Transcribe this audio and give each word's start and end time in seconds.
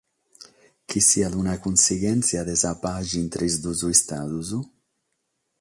Chi 0.87 0.99
siat 1.09 1.33
una 1.41 1.55
cunsighèntzia 1.63 2.41
de 2.47 2.55
sa 2.61 2.71
paghe 2.83 3.15
intre 3.23 3.43
is 3.49 3.55
duos 3.63 3.81
istados? 3.95 4.49